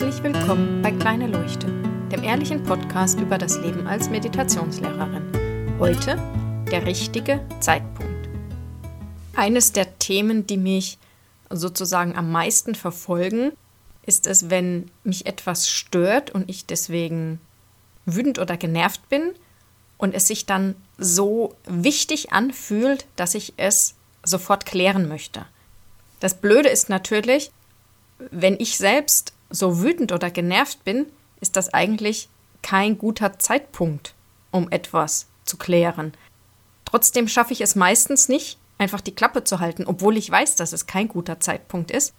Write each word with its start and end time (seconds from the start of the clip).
Herzlich 0.00 0.22
willkommen 0.22 0.80
bei 0.80 0.92
Kleine 0.92 1.26
Leuchte, 1.26 1.66
dem 2.12 2.22
ehrlichen 2.22 2.62
Podcast 2.62 3.18
über 3.18 3.36
das 3.36 3.58
Leben 3.58 3.88
als 3.88 4.08
Meditationslehrerin. 4.08 5.76
Heute 5.80 6.16
der 6.70 6.86
richtige 6.86 7.44
Zeitpunkt. 7.58 8.28
Eines 9.34 9.72
der 9.72 9.98
Themen, 9.98 10.46
die 10.46 10.56
mich 10.56 10.98
sozusagen 11.50 12.14
am 12.14 12.30
meisten 12.30 12.76
verfolgen, 12.76 13.50
ist 14.06 14.28
es, 14.28 14.50
wenn 14.50 14.88
mich 15.02 15.26
etwas 15.26 15.68
stört 15.68 16.30
und 16.30 16.48
ich 16.48 16.64
deswegen 16.64 17.40
wütend 18.06 18.38
oder 18.38 18.56
genervt 18.56 19.08
bin 19.08 19.32
und 19.96 20.14
es 20.14 20.28
sich 20.28 20.46
dann 20.46 20.76
so 20.96 21.56
wichtig 21.66 22.32
anfühlt, 22.32 23.04
dass 23.16 23.34
ich 23.34 23.54
es 23.56 23.96
sofort 24.22 24.64
klären 24.64 25.08
möchte. 25.08 25.44
Das 26.20 26.34
Blöde 26.34 26.68
ist 26.68 26.88
natürlich, 26.88 27.50
wenn 28.30 28.60
ich 28.60 28.78
selbst 28.78 29.32
so 29.50 29.80
wütend 29.80 30.12
oder 30.12 30.30
genervt 30.30 30.84
bin, 30.84 31.06
ist 31.40 31.56
das 31.56 31.72
eigentlich 31.72 32.28
kein 32.62 32.98
guter 32.98 33.38
Zeitpunkt, 33.38 34.14
um 34.50 34.70
etwas 34.70 35.26
zu 35.44 35.56
klären. 35.56 36.12
Trotzdem 36.84 37.28
schaffe 37.28 37.52
ich 37.52 37.60
es 37.60 37.74
meistens 37.74 38.28
nicht, 38.28 38.58
einfach 38.78 39.00
die 39.00 39.14
Klappe 39.14 39.44
zu 39.44 39.60
halten, 39.60 39.84
obwohl 39.86 40.16
ich 40.16 40.30
weiß, 40.30 40.56
dass 40.56 40.72
es 40.72 40.86
kein 40.86 41.08
guter 41.08 41.40
Zeitpunkt 41.40 41.90
ist, 41.90 42.14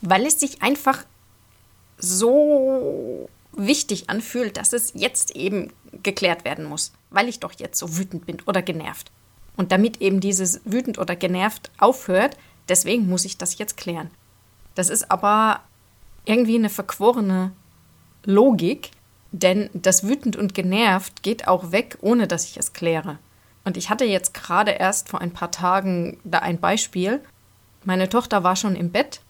weil 0.00 0.26
es 0.26 0.40
sich 0.40 0.62
einfach 0.62 1.04
so 1.98 3.28
wichtig 3.52 4.10
anfühlt, 4.10 4.56
dass 4.56 4.72
es 4.72 4.92
jetzt 4.94 5.36
eben 5.36 5.72
geklärt 6.02 6.44
werden 6.44 6.64
muss, 6.64 6.92
weil 7.10 7.28
ich 7.28 7.40
doch 7.40 7.52
jetzt 7.58 7.78
so 7.78 7.96
wütend 7.96 8.26
bin 8.26 8.38
oder 8.46 8.62
genervt. 8.62 9.10
Und 9.56 9.70
damit 9.70 10.00
eben 10.00 10.20
dieses 10.20 10.60
wütend 10.64 10.98
oder 10.98 11.14
genervt 11.14 11.70
aufhört, 11.78 12.36
deswegen 12.68 13.08
muss 13.08 13.24
ich 13.24 13.38
das 13.38 13.58
jetzt 13.58 13.76
klären. 13.76 14.10
Das 14.74 14.88
ist 14.88 15.10
aber 15.10 15.60
irgendwie 16.24 16.56
eine 16.56 16.70
verquorene 16.70 17.52
Logik, 18.24 18.90
denn 19.32 19.68
das 19.72 20.04
wütend 20.06 20.36
und 20.36 20.54
genervt 20.54 21.22
geht 21.22 21.48
auch 21.48 21.72
weg, 21.72 21.98
ohne 22.00 22.26
dass 22.26 22.44
ich 22.44 22.56
es 22.56 22.72
kläre. 22.72 23.18
Und 23.64 23.76
ich 23.76 23.90
hatte 23.90 24.04
jetzt 24.04 24.34
gerade 24.34 24.72
erst 24.72 25.08
vor 25.08 25.20
ein 25.20 25.32
paar 25.32 25.50
Tagen 25.50 26.18
da 26.24 26.38
ein 26.40 26.58
Beispiel. 26.58 27.20
Meine 27.84 28.08
Tochter 28.08 28.44
war 28.44 28.56
schon 28.56 28.76
im 28.76 28.90
Bett, 28.90 29.20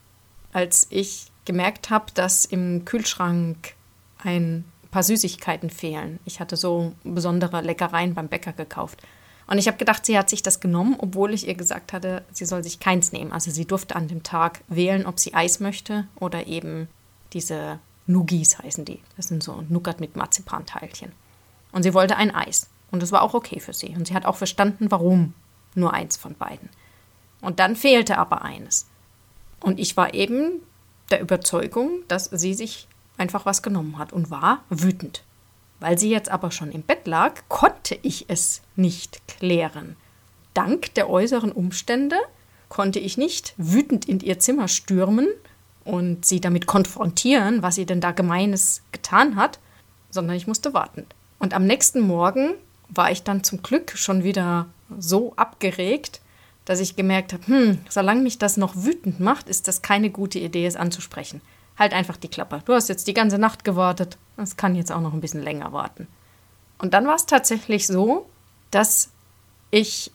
als 0.52 0.86
ich 0.90 1.26
gemerkt 1.44 1.90
habe, 1.90 2.06
dass 2.14 2.44
im 2.44 2.84
Kühlschrank 2.84 3.74
ein 4.18 4.64
paar 4.90 5.02
Süßigkeiten 5.02 5.70
fehlen. 5.70 6.20
Ich 6.24 6.40
hatte 6.40 6.56
so 6.56 6.92
besondere 7.02 7.60
Leckereien 7.60 8.14
beim 8.14 8.28
Bäcker 8.28 8.52
gekauft. 8.52 9.02
Und 9.46 9.58
ich 9.58 9.66
habe 9.66 9.76
gedacht, 9.76 10.06
sie 10.06 10.16
hat 10.18 10.30
sich 10.30 10.42
das 10.42 10.60
genommen, 10.60 10.96
obwohl 10.98 11.34
ich 11.34 11.46
ihr 11.46 11.54
gesagt 11.54 11.92
hatte, 11.92 12.24
sie 12.32 12.46
soll 12.46 12.62
sich 12.62 12.80
keins 12.80 13.12
nehmen. 13.12 13.32
Also 13.32 13.50
sie 13.50 13.66
durfte 13.66 13.96
an 13.96 14.08
dem 14.08 14.22
Tag 14.22 14.62
wählen, 14.68 15.06
ob 15.06 15.20
sie 15.20 15.34
Eis 15.34 15.60
möchte 15.60 16.06
oder 16.16 16.46
eben 16.46 16.88
diese 17.32 17.78
Nugis 18.06 18.58
heißen 18.58 18.84
die. 18.84 19.00
Das 19.16 19.28
sind 19.28 19.42
so 19.42 19.64
Nougat 19.68 20.00
mit 20.00 20.16
Marzipanteilchen. 20.16 21.12
Und 21.72 21.82
sie 21.82 21.94
wollte 21.94 22.16
ein 22.16 22.34
Eis. 22.34 22.68
Und 22.90 23.02
das 23.02 23.12
war 23.12 23.22
auch 23.22 23.34
okay 23.34 23.60
für 23.60 23.72
sie. 23.72 23.88
Und 23.88 24.08
sie 24.08 24.14
hat 24.14 24.24
auch 24.24 24.36
verstanden, 24.36 24.90
warum 24.90 25.34
nur 25.74 25.92
eins 25.92 26.16
von 26.16 26.34
beiden. 26.34 26.68
Und 27.40 27.58
dann 27.58 27.76
fehlte 27.76 28.18
aber 28.18 28.42
eines. 28.42 28.86
Und 29.60 29.80
ich 29.80 29.96
war 29.96 30.14
eben 30.14 30.60
der 31.10 31.20
Überzeugung, 31.20 32.02
dass 32.08 32.26
sie 32.26 32.54
sich 32.54 32.88
einfach 33.18 33.46
was 33.46 33.62
genommen 33.62 33.98
hat 33.98 34.12
und 34.12 34.30
war 34.30 34.62
wütend. 34.70 35.24
Weil 35.80 35.98
sie 35.98 36.10
jetzt 36.10 36.30
aber 36.30 36.50
schon 36.50 36.72
im 36.72 36.82
Bett 36.82 37.06
lag, 37.06 37.42
konnte 37.48 37.98
ich 38.02 38.26
es 38.28 38.62
nicht 38.76 39.26
klären. 39.28 39.96
Dank 40.54 40.94
der 40.94 41.10
äußeren 41.10 41.52
Umstände 41.52 42.16
konnte 42.68 42.98
ich 42.98 43.18
nicht 43.18 43.54
wütend 43.56 44.08
in 44.08 44.20
ihr 44.20 44.38
Zimmer 44.38 44.68
stürmen 44.68 45.28
und 45.84 46.24
sie 46.24 46.40
damit 46.40 46.66
konfrontieren, 46.66 47.62
was 47.62 47.74
sie 47.74 47.86
denn 47.86 48.00
da 48.00 48.12
Gemeines 48.12 48.82
getan 48.92 49.36
hat, 49.36 49.58
sondern 50.10 50.36
ich 50.36 50.46
musste 50.46 50.74
warten. 50.74 51.06
Und 51.38 51.54
am 51.54 51.66
nächsten 51.66 52.00
Morgen 52.00 52.54
war 52.88 53.10
ich 53.10 53.22
dann 53.22 53.44
zum 53.44 53.62
Glück 53.62 53.92
schon 53.96 54.24
wieder 54.24 54.66
so 54.98 55.34
abgeregt, 55.36 56.20
dass 56.64 56.80
ich 56.80 56.96
gemerkt 56.96 57.32
habe, 57.32 57.46
hm, 57.46 57.78
solange 57.88 58.22
mich 58.22 58.38
das 58.38 58.56
noch 58.56 58.74
wütend 58.76 59.20
macht, 59.20 59.48
ist 59.48 59.68
das 59.68 59.82
keine 59.82 60.10
gute 60.10 60.38
Idee, 60.38 60.66
es 60.66 60.76
anzusprechen. 60.76 61.42
Halt 61.78 61.92
einfach 61.92 62.16
die 62.16 62.28
Klappe. 62.28 62.62
Du 62.64 62.72
hast 62.72 62.88
jetzt 62.88 63.06
die 63.06 63.14
ganze 63.14 63.38
Nacht 63.38 63.64
gewartet. 63.64 64.16
Es 64.36 64.56
kann 64.56 64.74
jetzt 64.74 64.92
auch 64.92 65.00
noch 65.00 65.12
ein 65.12 65.20
bisschen 65.20 65.42
länger 65.42 65.72
warten. 65.72 66.06
Und 66.78 66.94
dann 66.94 67.06
war 67.06 67.16
es 67.16 67.26
tatsächlich 67.26 67.86
so, 67.86 68.26
dass 68.70 69.10
ich 69.70 70.10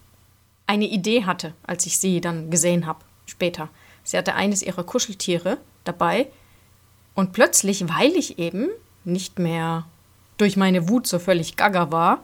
eine 0.67 0.85
Idee 0.85 1.25
hatte, 1.25 1.53
als 1.65 1.85
ich 1.85 1.97
sie 1.97 2.21
dann 2.21 2.49
gesehen 2.49 2.85
habe, 2.85 2.99
später. 3.25 3.69
Sie 4.03 4.17
hatte 4.17 4.35
eines 4.35 4.61
ihrer 4.61 4.83
Kuscheltiere 4.83 5.57
dabei 5.83 6.27
und 7.15 7.33
plötzlich, 7.33 7.87
weil 7.89 8.11
ich 8.11 8.39
eben 8.39 8.69
nicht 9.03 9.39
mehr 9.39 9.85
durch 10.37 10.57
meine 10.57 10.87
Wut 10.87 11.07
so 11.07 11.19
völlig 11.19 11.55
gaga 11.55 11.91
war, 11.91 12.23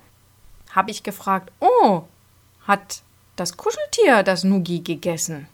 habe 0.72 0.91
ich 0.91 1.03
gefragt, 1.03 1.52
oh, 1.59 2.03
hat 2.67 3.02
das 3.35 3.57
Kuscheltier 3.57 4.23
das 4.23 4.44
Nugi 4.44 4.79
gegessen? 4.79 5.47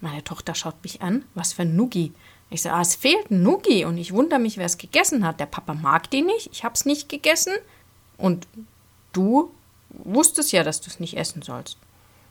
Meine 0.00 0.22
Tochter 0.22 0.54
schaut 0.54 0.82
mich 0.82 1.02
an, 1.02 1.24
was 1.34 1.52
für 1.52 1.62
ein 1.62 1.76
Nugi? 1.76 2.12
Ich 2.50 2.62
sage, 2.62 2.76
ah, 2.76 2.80
es 2.80 2.94
fehlt 2.94 3.30
ein 3.30 3.42
Nugi 3.42 3.84
und 3.84 3.98
ich 3.98 4.12
wundere 4.12 4.38
mich, 4.38 4.56
wer 4.56 4.66
es 4.66 4.78
gegessen 4.78 5.26
hat. 5.26 5.40
Der 5.40 5.46
Papa 5.46 5.74
mag 5.74 6.10
die 6.10 6.22
nicht, 6.22 6.50
ich 6.52 6.64
habe 6.64 6.74
es 6.74 6.86
nicht 6.86 7.08
gegessen 7.08 7.52
und 8.16 8.46
du 9.12 9.50
wusstest 9.90 10.52
ja, 10.52 10.62
dass 10.62 10.80
du 10.80 10.88
es 10.88 11.00
nicht 11.00 11.16
essen 11.16 11.42
sollst. 11.42 11.76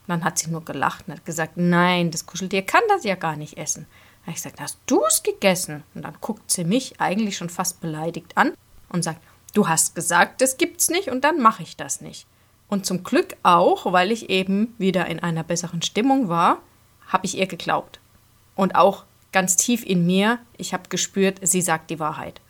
Dann 0.07 0.23
hat 0.23 0.39
sie 0.39 0.49
nur 0.49 0.63
gelacht 0.63 1.07
und 1.07 1.15
hat 1.15 1.25
gesagt, 1.25 1.53
nein, 1.57 2.11
das 2.11 2.25
Kuscheltier 2.25 2.61
kann 2.61 2.83
das 2.87 3.03
ja 3.03 3.15
gar 3.15 3.35
nicht 3.35 3.57
essen. 3.57 3.85
Da 4.25 4.31
ich 4.31 4.37
gesagt, 4.37 4.61
hast 4.61 4.79
du 4.85 5.03
es 5.05 5.21
gegessen? 5.21 5.83
Und 5.93 6.03
dann 6.03 6.17
guckt 6.21 6.49
sie 6.49 6.63
mich 6.63 6.99
eigentlich 6.99 7.37
schon 7.37 7.49
fast 7.49 7.81
beleidigt 7.81 8.37
an 8.37 8.53
und 8.89 9.03
sagt, 9.03 9.21
du 9.53 9.67
hast 9.67 9.95
gesagt, 9.95 10.41
das 10.41 10.57
gibt's 10.57 10.89
nicht 10.89 11.09
und 11.09 11.23
dann 11.23 11.41
mache 11.41 11.63
ich 11.63 11.75
das 11.75 12.01
nicht. 12.01 12.25
Und 12.69 12.85
zum 12.85 13.03
Glück 13.03 13.35
auch, 13.43 13.91
weil 13.91 14.11
ich 14.11 14.29
eben 14.29 14.73
wieder 14.77 15.07
in 15.07 15.19
einer 15.19 15.43
besseren 15.43 15.81
Stimmung 15.81 16.29
war, 16.29 16.61
habe 17.07 17.25
ich 17.25 17.37
ihr 17.37 17.47
geglaubt. 17.47 17.99
Und 18.55 18.75
auch 18.75 19.03
ganz 19.31 19.55
tief 19.55 19.85
in 19.85 20.05
mir, 20.05 20.39
ich 20.57 20.73
habe 20.73 20.89
gespürt, 20.89 21.39
sie 21.41 21.61
sagt 21.61 21.89
die 21.89 21.99
Wahrheit. 21.99 22.41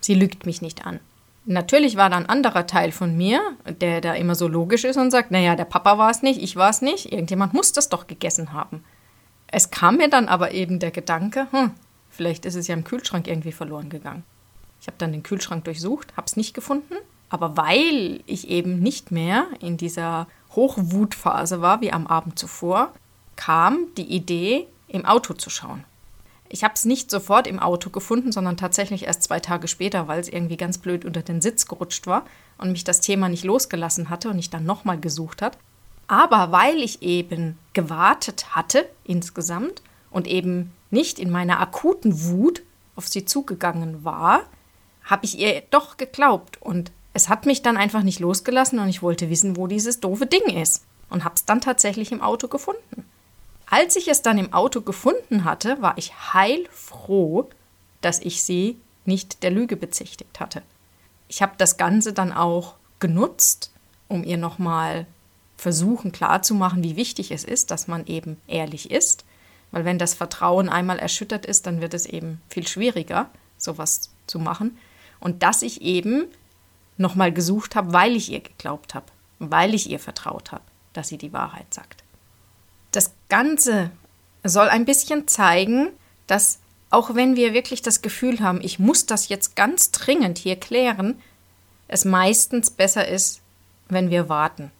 Sie 0.00 0.14
lügt 0.14 0.46
mich 0.46 0.62
nicht 0.62 0.86
an. 0.86 1.00
Natürlich 1.44 1.96
war 1.96 2.10
da 2.10 2.16
ein 2.16 2.28
anderer 2.28 2.66
Teil 2.66 2.90
von 2.90 3.16
mir, 3.16 3.40
der 3.80 4.00
da 4.00 4.14
immer 4.14 4.34
so 4.34 4.48
logisch 4.48 4.82
ist 4.82 4.96
und 4.96 5.12
sagt, 5.12 5.30
naja, 5.30 5.54
der 5.54 5.64
Papa 5.64 5.96
war 5.96 6.10
es 6.10 6.22
nicht, 6.22 6.42
ich 6.42 6.56
war 6.56 6.70
es 6.70 6.82
nicht, 6.82 7.12
irgendjemand 7.12 7.54
muss 7.54 7.72
das 7.72 7.88
doch 7.88 8.08
gegessen 8.08 8.52
haben. 8.52 8.82
Es 9.46 9.70
kam 9.70 9.98
mir 9.98 10.10
dann 10.10 10.26
aber 10.26 10.50
eben 10.52 10.80
der 10.80 10.90
Gedanke, 10.90 11.46
hm, 11.52 11.70
vielleicht 12.10 12.46
ist 12.46 12.56
es 12.56 12.66
ja 12.66 12.74
im 12.74 12.82
Kühlschrank 12.82 13.28
irgendwie 13.28 13.52
verloren 13.52 13.90
gegangen. 13.90 14.24
Ich 14.80 14.88
habe 14.88 14.98
dann 14.98 15.12
den 15.12 15.22
Kühlschrank 15.22 15.64
durchsucht, 15.64 16.16
habe 16.16 16.26
es 16.26 16.36
nicht 16.36 16.52
gefunden, 16.52 16.94
aber 17.28 17.56
weil 17.56 18.24
ich 18.26 18.48
eben 18.48 18.80
nicht 18.80 19.12
mehr 19.12 19.46
in 19.60 19.76
dieser 19.76 20.26
Hochwutphase 20.56 21.60
war 21.60 21.80
wie 21.80 21.92
am 21.92 22.08
Abend 22.08 22.38
zuvor, 22.38 22.92
kam 23.36 23.78
die 23.96 24.14
Idee, 24.14 24.66
im 24.88 25.04
Auto 25.04 25.34
zu 25.34 25.50
schauen. 25.50 25.84
Ich 26.48 26.62
habe 26.62 26.74
es 26.74 26.84
nicht 26.84 27.10
sofort 27.10 27.46
im 27.46 27.58
Auto 27.58 27.90
gefunden, 27.90 28.30
sondern 28.30 28.56
tatsächlich 28.56 29.04
erst 29.04 29.24
zwei 29.24 29.40
Tage 29.40 29.68
später, 29.68 30.06
weil 30.06 30.20
es 30.20 30.28
irgendwie 30.28 30.56
ganz 30.56 30.78
blöd 30.78 31.04
unter 31.04 31.22
den 31.22 31.40
Sitz 31.40 31.66
gerutscht 31.66 32.06
war 32.06 32.24
und 32.58 32.72
mich 32.72 32.84
das 32.84 33.00
Thema 33.00 33.28
nicht 33.28 33.44
losgelassen 33.44 34.10
hatte 34.10 34.30
und 34.30 34.38
ich 34.38 34.50
dann 34.50 34.64
nochmal 34.64 34.98
gesucht 34.98 35.42
hat. 35.42 35.58
Aber 36.06 36.52
weil 36.52 36.76
ich 36.76 37.02
eben 37.02 37.58
gewartet 37.72 38.54
hatte 38.54 38.88
insgesamt 39.04 39.82
und 40.10 40.28
eben 40.28 40.72
nicht 40.90 41.18
in 41.18 41.30
meiner 41.30 41.60
akuten 41.60 42.24
Wut 42.24 42.62
auf 42.94 43.08
sie 43.08 43.24
zugegangen 43.24 44.04
war, 44.04 44.42
habe 45.02 45.24
ich 45.24 45.38
ihr 45.38 45.62
doch 45.70 45.96
geglaubt 45.96 46.62
und 46.62 46.92
es 47.12 47.28
hat 47.28 47.46
mich 47.46 47.62
dann 47.62 47.76
einfach 47.76 48.02
nicht 48.02 48.20
losgelassen 48.20 48.78
und 48.78 48.88
ich 48.88 49.02
wollte 49.02 49.30
wissen, 49.30 49.56
wo 49.56 49.66
dieses 49.66 50.00
doofe 50.00 50.26
Ding 50.26 50.62
ist 50.62 50.84
und 51.10 51.24
habe 51.24 51.34
es 51.34 51.44
dann 51.44 51.60
tatsächlich 51.60 52.12
im 52.12 52.20
Auto 52.20 52.46
gefunden. 52.46 53.05
Als 53.78 53.94
ich 53.94 54.08
es 54.08 54.22
dann 54.22 54.38
im 54.38 54.54
Auto 54.54 54.80
gefunden 54.80 55.44
hatte, 55.44 55.82
war 55.82 55.98
ich 55.98 56.32
heilfroh, 56.32 57.50
dass 58.00 58.20
ich 58.20 58.42
sie 58.42 58.78
nicht 59.04 59.42
der 59.42 59.50
Lüge 59.50 59.76
bezichtigt 59.76 60.40
hatte. 60.40 60.62
Ich 61.28 61.42
habe 61.42 61.52
das 61.58 61.76
Ganze 61.76 62.14
dann 62.14 62.32
auch 62.32 62.76
genutzt, 63.00 63.70
um 64.08 64.24
ihr 64.24 64.38
nochmal 64.38 65.04
versuchen 65.58 66.10
klarzumachen, 66.10 66.82
wie 66.82 66.96
wichtig 66.96 67.30
es 67.30 67.44
ist, 67.44 67.70
dass 67.70 67.86
man 67.86 68.06
eben 68.06 68.38
ehrlich 68.46 68.90
ist. 68.90 69.26
Weil 69.72 69.84
wenn 69.84 69.98
das 69.98 70.14
Vertrauen 70.14 70.70
einmal 70.70 70.98
erschüttert 70.98 71.44
ist, 71.44 71.66
dann 71.66 71.82
wird 71.82 71.92
es 71.92 72.06
eben 72.06 72.40
viel 72.48 72.66
schwieriger, 72.66 73.28
sowas 73.58 74.08
zu 74.26 74.38
machen. 74.38 74.78
Und 75.20 75.42
dass 75.42 75.60
ich 75.60 75.82
eben 75.82 76.24
nochmal 76.96 77.30
gesucht 77.30 77.76
habe, 77.76 77.92
weil 77.92 78.16
ich 78.16 78.32
ihr 78.32 78.40
geglaubt 78.40 78.94
habe, 78.94 79.12
weil 79.38 79.74
ich 79.74 79.90
ihr 79.90 79.98
vertraut 79.98 80.50
habe, 80.50 80.64
dass 80.94 81.08
sie 81.08 81.18
die 81.18 81.34
Wahrheit 81.34 81.74
sagt. 81.74 82.05
Das 82.96 83.12
Ganze 83.28 83.90
soll 84.42 84.70
ein 84.70 84.86
bisschen 84.86 85.28
zeigen, 85.28 85.90
dass 86.26 86.60
auch 86.88 87.14
wenn 87.14 87.36
wir 87.36 87.52
wirklich 87.52 87.82
das 87.82 88.00
Gefühl 88.00 88.40
haben, 88.40 88.62
ich 88.62 88.78
muss 88.78 89.04
das 89.04 89.28
jetzt 89.28 89.54
ganz 89.54 89.90
dringend 89.90 90.38
hier 90.38 90.56
klären, 90.56 91.20
es 91.88 92.06
meistens 92.06 92.70
besser 92.70 93.06
ist, 93.06 93.42
wenn 93.90 94.08
wir 94.08 94.30
warten. 94.30 94.70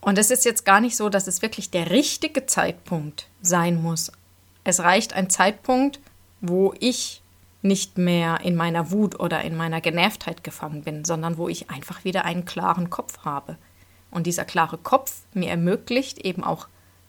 Und 0.00 0.16
es 0.16 0.30
ist 0.30 0.46
jetzt 0.46 0.64
gar 0.64 0.80
nicht 0.80 0.96
so, 0.96 1.10
dass 1.10 1.26
es 1.26 1.42
wirklich 1.42 1.70
der 1.70 1.90
richtige 1.90 2.46
Zeitpunkt 2.46 3.28
sein 3.42 3.82
muss. 3.82 4.10
Es 4.64 4.80
reicht 4.80 5.12
ein 5.12 5.28
Zeitpunkt, 5.28 6.00
wo 6.40 6.72
ich 6.80 7.20
nicht 7.60 7.98
mehr 7.98 8.40
in 8.40 8.56
meiner 8.56 8.90
Wut 8.90 9.20
oder 9.20 9.42
in 9.42 9.54
meiner 9.54 9.82
Genervtheit 9.82 10.42
gefangen 10.42 10.82
bin, 10.82 11.04
sondern 11.04 11.36
wo 11.36 11.46
ich 11.50 11.68
einfach 11.68 12.04
wieder 12.04 12.24
einen 12.24 12.46
klaren 12.46 12.88
Kopf 12.88 13.18
habe. 13.26 13.58
Und 14.10 14.26
dieser 14.26 14.46
klare 14.46 14.78
Kopf 14.78 15.12
mir 15.34 15.50
ermöglicht, 15.50 16.24
eben 16.24 16.42
auch 16.42 16.68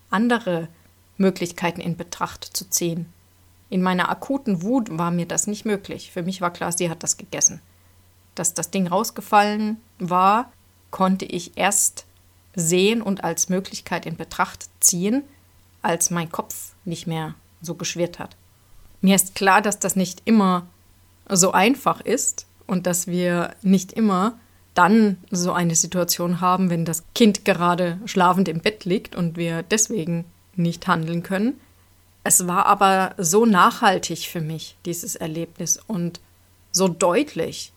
andere 0.10 0.68
Möglichkeiten 1.18 1.82
in 1.82 1.98
Betracht 1.98 2.44
zu 2.44 2.70
ziehen. 2.70 3.12
In 3.70 3.82
meiner 3.82 4.10
akuten 4.10 4.62
Wut 4.62 4.98
war 4.98 5.12
mir 5.12 5.26
das 5.26 5.48
nicht 5.48 5.66
möglich. 5.66 6.12
Für 6.12 6.24
mich 6.24 6.42
war 6.42 6.52
klar, 6.52 6.72
sie 6.72 6.90
hat 6.90 7.04
das 7.04 7.18
gegessen. 7.18 7.62
Dass 8.36 8.54
das 8.54 8.72
Ding 8.72 8.88
rausgefallen 8.88 9.78
war, 10.00 10.52
konnte 10.92 11.26
ich 11.26 11.58
erst 11.58 12.06
sehen 12.56 13.02
und 13.02 13.24
als 13.24 13.50
Möglichkeit 13.50 14.06
in 14.06 14.16
Betracht 14.16 14.70
ziehen, 14.80 15.24
als 15.82 16.10
mein 16.10 16.32
Kopf 16.32 16.74
nicht 16.86 17.08
mehr 17.08 17.36
so 17.62 17.76
geschwirrt 17.76 18.20
hat. 18.20 18.36
Mir 19.02 19.16
ist 19.16 19.36
klar, 19.36 19.62
dass 19.62 19.80
das 19.80 19.96
nicht 19.96 20.22
immer 20.26 20.68
so 21.30 21.52
einfach 21.52 22.02
ist 22.02 22.48
und 22.66 22.88
dass 22.88 23.08
wir 23.08 23.54
nicht 23.62 23.92
immer 23.94 24.40
dann 24.78 25.18
so 25.32 25.54
eine 25.54 25.76
Situation 25.76 26.40
haben, 26.40 26.70
wenn 26.70 26.86
das 26.86 27.04
Kind 27.16 27.46
gerade 27.46 28.00
schlafend 28.06 28.48
im 28.48 28.60
Bett 28.60 28.86
liegt 28.86 29.16
und 29.16 29.36
wir 29.36 29.64
deswegen 29.64 30.26
nicht 30.56 30.88
handeln 30.88 31.24
können. 31.24 31.60
Es 32.24 32.46
war 32.48 32.66
aber 32.66 33.16
so 33.18 33.46
nachhaltig 33.46 34.28
für 34.28 34.42
mich, 34.42 34.76
dieses 34.86 35.16
Erlebnis, 35.16 35.80
und 35.88 36.20
so 36.72 36.88
deutlich, 36.88 37.72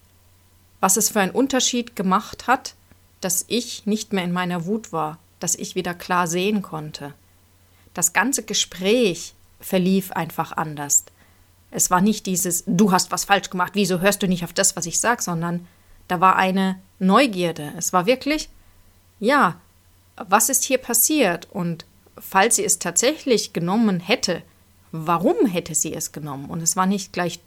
was 0.80 0.96
es 0.96 1.10
für 1.10 1.20
einen 1.20 1.32
Unterschied 1.32 1.96
gemacht 1.96 2.46
hat, 2.46 2.74
dass 3.20 3.44
ich 3.48 3.86
nicht 3.86 4.12
mehr 4.12 4.24
in 4.24 4.32
meiner 4.32 4.66
Wut 4.66 4.92
war, 4.92 5.18
dass 5.38 5.54
ich 5.54 5.74
wieder 5.74 5.94
klar 5.94 6.26
sehen 6.26 6.62
konnte. 6.62 7.14
Das 7.94 8.12
ganze 8.12 8.42
Gespräch 8.42 9.34
verlief 9.60 10.12
einfach 10.12 10.52
anders. 10.52 11.04
Es 11.70 11.90
war 11.90 12.00
nicht 12.00 12.26
dieses, 12.26 12.64
du 12.66 12.92
hast 12.92 13.10
was 13.10 13.24
falsch 13.24 13.50
gemacht, 13.50 13.72
wieso 13.74 14.00
hörst 14.00 14.22
du 14.22 14.28
nicht 14.28 14.44
auf 14.44 14.52
das, 14.52 14.76
was 14.76 14.86
ich 14.86 15.00
sage, 15.00 15.22
sondern 15.22 15.66
da 16.08 16.20
war 16.20 16.36
eine 16.36 16.80
Neugierde. 17.00 17.72
Es 17.76 17.92
war 17.92 18.06
wirklich, 18.06 18.48
ja, 19.18 19.60
was 20.16 20.48
ist 20.48 20.64
hier 20.64 20.78
passiert? 20.78 21.48
Und 21.50 21.84
falls 22.18 22.56
sie 22.56 22.64
es 22.64 22.78
tatsächlich 22.78 23.52
genommen 23.52 23.98
hätte, 23.98 24.42
warum 24.92 25.46
hätte 25.46 25.74
sie 25.74 25.94
es 25.94 26.12
genommen? 26.12 26.48
Und 26.48 26.62
es 26.62 26.76
war 26.76 26.86
nicht 26.86 27.12
gleich, 27.12 27.40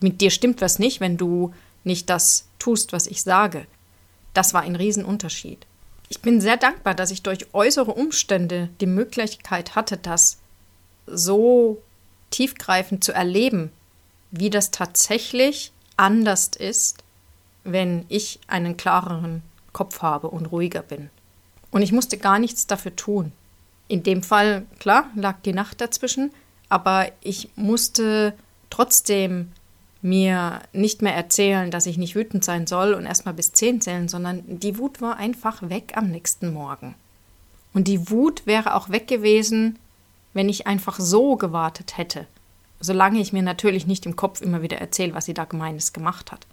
mit 0.00 0.20
dir 0.20 0.30
stimmt 0.30 0.60
was 0.60 0.78
nicht, 0.78 1.00
wenn 1.00 1.16
du 1.16 1.52
nicht 1.84 2.10
das 2.10 2.46
tust, 2.58 2.92
was 2.92 3.06
ich 3.06 3.22
sage. 3.22 3.66
Das 4.34 4.54
war 4.54 4.62
ein 4.62 4.76
Riesenunterschied. 4.76 5.66
Ich 6.10 6.20
bin 6.20 6.40
sehr 6.40 6.56
dankbar, 6.56 6.94
dass 6.94 7.10
ich 7.10 7.22
durch 7.22 7.52
äußere 7.52 7.92
Umstände 7.92 8.68
die 8.80 8.86
Möglichkeit 8.86 9.74
hatte, 9.74 9.96
das 9.96 10.38
so 11.06 11.82
tiefgreifend 12.30 13.04
zu 13.04 13.12
erleben, 13.12 13.70
wie 14.30 14.50
das 14.50 14.70
tatsächlich 14.70 15.72
anders 15.96 16.48
ist, 16.48 17.02
wenn 17.72 18.04
ich 18.08 18.40
einen 18.46 18.76
klareren 18.76 19.42
Kopf 19.72 20.02
habe 20.02 20.28
und 20.28 20.46
ruhiger 20.46 20.82
bin. 20.82 21.10
Und 21.70 21.82
ich 21.82 21.92
musste 21.92 22.18
gar 22.18 22.38
nichts 22.38 22.66
dafür 22.66 22.96
tun. 22.96 23.32
In 23.88 24.02
dem 24.02 24.22
Fall, 24.22 24.66
klar, 24.78 25.10
lag 25.14 25.36
die 25.44 25.52
Nacht 25.52 25.80
dazwischen, 25.80 26.30
aber 26.68 27.08
ich 27.22 27.50
musste 27.56 28.34
trotzdem 28.70 29.52
mir 30.00 30.60
nicht 30.72 31.02
mehr 31.02 31.14
erzählen, 31.14 31.70
dass 31.70 31.86
ich 31.86 31.98
nicht 31.98 32.14
wütend 32.14 32.44
sein 32.44 32.66
soll 32.66 32.94
und 32.94 33.06
erstmal 33.06 33.34
bis 33.34 33.52
zehn 33.52 33.80
zählen, 33.80 34.08
sondern 34.08 34.42
die 34.46 34.78
Wut 34.78 35.00
war 35.00 35.16
einfach 35.16 35.68
weg 35.68 35.92
am 35.96 36.10
nächsten 36.10 36.52
Morgen. 36.52 36.94
Und 37.74 37.88
die 37.88 38.10
Wut 38.10 38.46
wäre 38.46 38.74
auch 38.74 38.90
weg 38.90 39.08
gewesen, 39.08 39.78
wenn 40.34 40.48
ich 40.48 40.66
einfach 40.66 41.00
so 41.00 41.36
gewartet 41.36 41.96
hätte, 41.96 42.26
solange 42.80 43.20
ich 43.20 43.32
mir 43.32 43.42
natürlich 43.42 43.86
nicht 43.86 44.06
im 44.06 44.16
Kopf 44.16 44.40
immer 44.40 44.62
wieder 44.62 44.78
erzähle, 44.78 45.14
was 45.14 45.24
sie 45.24 45.34
da 45.34 45.44
gemeines 45.44 45.92
gemacht 45.92 46.30
hat. 46.30 46.46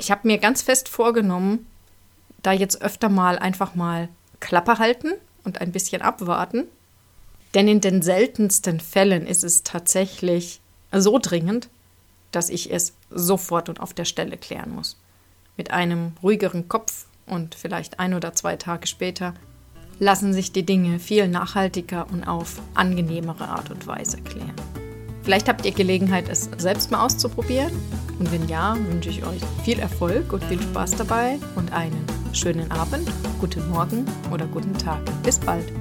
Ich 0.00 0.10
habe 0.10 0.26
mir 0.26 0.38
ganz 0.38 0.62
fest 0.62 0.88
vorgenommen, 0.88 1.66
da 2.42 2.52
jetzt 2.52 2.80
öfter 2.80 3.10
mal 3.10 3.38
einfach 3.38 3.74
mal 3.74 4.08
Klappe 4.40 4.78
halten 4.78 5.12
und 5.44 5.60
ein 5.60 5.72
bisschen 5.72 6.00
abwarten, 6.00 6.64
denn 7.52 7.68
in 7.68 7.82
den 7.82 8.00
seltensten 8.00 8.80
Fällen 8.80 9.26
ist 9.26 9.44
es 9.44 9.62
tatsächlich 9.62 10.62
so 10.90 11.18
dringend, 11.18 11.68
dass 12.30 12.48
ich 12.48 12.72
es 12.72 12.94
sofort 13.10 13.68
und 13.68 13.80
auf 13.80 13.92
der 13.92 14.06
Stelle 14.06 14.38
klären 14.38 14.74
muss. 14.74 14.96
Mit 15.58 15.70
einem 15.70 16.12
ruhigeren 16.22 16.66
Kopf 16.66 17.04
und 17.26 17.54
vielleicht 17.54 18.00
ein 18.00 18.14
oder 18.14 18.32
zwei 18.32 18.56
Tage 18.56 18.86
später 18.86 19.34
lassen 19.98 20.32
sich 20.32 20.50
die 20.50 20.64
Dinge 20.64 20.98
viel 20.98 21.28
nachhaltiger 21.28 22.06
und 22.10 22.24
auf 22.24 22.62
angenehmere 22.72 23.48
Art 23.48 23.70
und 23.70 23.86
Weise 23.86 24.16
klären. 24.22 24.56
Vielleicht 25.30 25.48
habt 25.48 25.64
ihr 25.64 25.70
Gelegenheit, 25.70 26.28
es 26.28 26.50
selbst 26.58 26.90
mal 26.90 27.04
auszuprobieren. 27.04 27.70
Und 28.18 28.32
wenn 28.32 28.48
ja, 28.48 28.76
wünsche 28.88 29.10
ich 29.10 29.24
euch 29.24 29.40
viel 29.62 29.78
Erfolg 29.78 30.32
und 30.32 30.42
viel 30.42 30.60
Spaß 30.60 30.96
dabei 30.96 31.38
und 31.54 31.72
einen 31.72 32.04
schönen 32.32 32.68
Abend, 32.72 33.08
guten 33.38 33.70
Morgen 33.70 34.04
oder 34.32 34.48
guten 34.48 34.76
Tag. 34.76 34.98
Bis 35.22 35.38
bald. 35.38 35.72